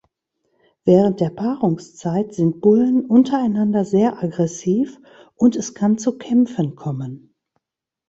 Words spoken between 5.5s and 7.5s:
es kann zu Kämpfen kommen.